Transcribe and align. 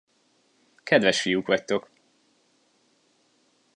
Kedves 0.83 1.19
fiúk 1.21 1.45
vagytok! 1.47 1.89